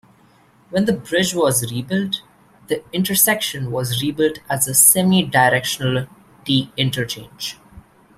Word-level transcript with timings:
When 0.71 0.85
the 0.85 0.93
bridge 0.93 1.35
was 1.35 1.71
rebuilt, 1.71 2.21
the 2.69 2.83
intersection 2.91 3.69
was 3.69 4.01
rebuilt 4.01 4.39
as 4.49 4.67
a 4.67 4.73
semi-directional 4.73 6.07
T 6.43 6.71
interchange. 6.75 7.59